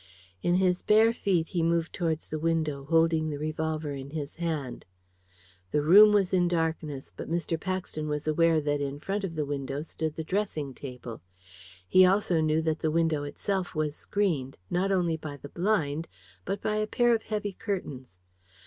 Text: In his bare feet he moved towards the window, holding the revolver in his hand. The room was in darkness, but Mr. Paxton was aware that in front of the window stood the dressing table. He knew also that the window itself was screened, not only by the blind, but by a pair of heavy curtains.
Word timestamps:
In 0.41 0.55
his 0.55 0.81
bare 0.81 1.13
feet 1.13 1.49
he 1.49 1.61
moved 1.61 1.93
towards 1.93 2.27
the 2.29 2.39
window, 2.39 2.85
holding 2.85 3.29
the 3.29 3.37
revolver 3.37 3.91
in 3.93 4.09
his 4.09 4.37
hand. 4.37 4.83
The 5.69 5.83
room 5.83 6.11
was 6.11 6.33
in 6.33 6.47
darkness, 6.47 7.13
but 7.15 7.29
Mr. 7.29 7.59
Paxton 7.59 8.07
was 8.07 8.27
aware 8.27 8.59
that 8.61 8.81
in 8.81 8.99
front 8.99 9.23
of 9.23 9.35
the 9.35 9.45
window 9.45 9.83
stood 9.83 10.15
the 10.15 10.23
dressing 10.23 10.73
table. 10.73 11.21
He 11.87 11.99
knew 11.99 12.09
also 12.09 12.41
that 12.61 12.79
the 12.79 12.89
window 12.89 13.21
itself 13.25 13.75
was 13.75 13.95
screened, 13.95 14.57
not 14.71 14.91
only 14.91 15.17
by 15.17 15.37
the 15.37 15.49
blind, 15.49 16.07
but 16.45 16.63
by 16.63 16.77
a 16.77 16.87
pair 16.87 17.13
of 17.13 17.21
heavy 17.21 17.53
curtains. 17.53 18.21